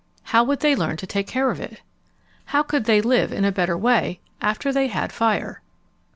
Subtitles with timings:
[0.23, 1.79] How would they learn to take care of it?
[2.49, 5.61] Why could they live in a better way after they had fire?